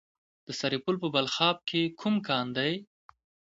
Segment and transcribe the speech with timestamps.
[0.45, 2.73] د سرپل په بلخاب کې کوم کان دی؟